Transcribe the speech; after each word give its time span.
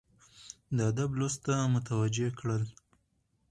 د 0.75 0.77
ادب 0.89 1.09
لوست 1.19 1.39
ته 1.45 1.53
متوجه 1.73 2.27
کړل، 2.39 2.63